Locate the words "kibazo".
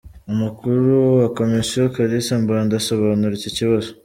3.57-3.89